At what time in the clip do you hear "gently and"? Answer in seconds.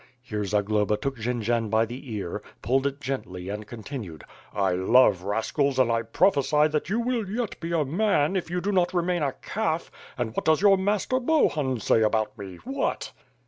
2.99-3.67